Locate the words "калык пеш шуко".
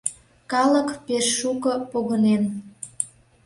0.51-1.73